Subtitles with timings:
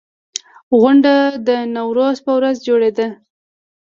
[0.79, 1.13] غونډه
[1.47, 3.07] د نوروز په ورځ جوړېده.